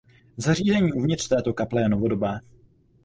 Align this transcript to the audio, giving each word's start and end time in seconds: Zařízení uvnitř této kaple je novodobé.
Zařízení 0.37 0.93
uvnitř 0.93 1.27
této 1.27 1.53
kaple 1.53 1.81
je 1.81 1.89
novodobé. 1.89 2.39